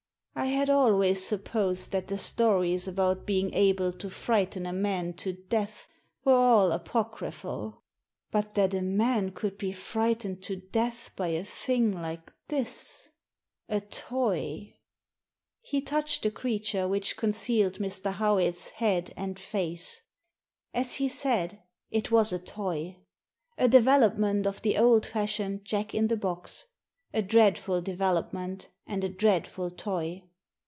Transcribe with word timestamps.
I 0.33 0.45
had 0.45 0.69
always 0.69 1.23
supposed 1.23 1.91
that 1.91 2.07
the 2.07 2.17
stories 2.17 2.87
about 2.87 3.27
being 3.27 3.53
able 3.53 3.91
to 3.93 4.09
frighten 4.09 4.65
a 4.65 4.71
man 4.73 5.13
to 5.15 5.33
death 5.33 5.87
were 6.23 6.33
all 6.33 6.71
apocryphal. 6.71 7.83
But 8.31 8.55
that 8.55 8.73
a 8.73 8.81
man 8.81 9.31
could 9.31 9.57
be 9.57 9.73
frightened 9.73 10.41
to 10.43 10.55
death 10.55 11.11
by 11.17 11.27
a 11.27 11.43
thing 11.43 11.91
like 11.91 12.31
this— 12.47 13.11
a 13.69 13.81
toy!" 13.81 14.73
He 15.71 15.81
touched 15.81 16.23
the 16.23 16.31
creature 16.31 16.87
which 16.87 17.17
concealed 17.17 17.75
Mr. 17.77 18.13
Howitt's 18.13 18.69
head 18.69 19.13
and 19.17 19.37
face. 19.37 20.01
As 20.73 20.95
he 20.95 21.09
said, 21.09 21.61
it 21.91 22.09
was 22.09 22.31
a 22.31 22.39
toy. 22.39 22.97
A 23.57 23.67
development 23.67 24.47
of 24.47 24.61
the 24.61 24.77
old 24.77 25.05
fashioned 25.05 25.65
jack 25.65 25.93
in 25.93 26.07
the 26.07 26.17
box. 26.17 26.67
A 27.13 27.21
dreadful 27.21 27.81
development, 27.81 28.69
and 28.87 29.03
a 29.03 29.09
dreadful 29.09 29.69
toy. 29.69 30.23